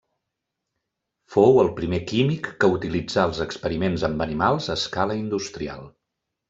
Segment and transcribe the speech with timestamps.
[1.33, 5.91] Fou el primer químic que utilitzà els experiments amb animals a escala industrial.